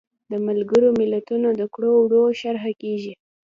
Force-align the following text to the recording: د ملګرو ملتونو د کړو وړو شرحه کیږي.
د 0.31 0.33
ملګرو 0.47 0.89
ملتونو 0.99 1.47
د 1.59 1.61
کړو 1.73 1.91
وړو 2.01 2.23
شرحه 2.41 2.71
کیږي. 2.81 3.13